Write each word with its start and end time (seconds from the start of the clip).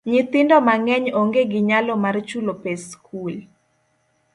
Nyithindo 0.09 0.55
mang'eny 0.67 1.05
onge 1.19 1.41
gi 1.51 1.61
nyalo 1.69 1.93
mar 2.03 2.15
chulo 2.29 2.53
pes 2.63 2.81
skul. 2.91 3.35